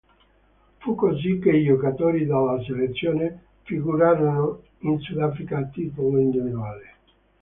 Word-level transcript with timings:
Fu 0.79 0.95
così 0.95 1.37
che 1.37 1.51
i 1.51 1.63
giocatori 1.63 2.25
della 2.25 2.59
selezione 2.65 3.43
figurarono 3.61 4.63
in 4.79 4.99
Sudafrica 4.99 5.59
a 5.59 5.65
titolo 5.65 6.19
individuale. 6.19 6.93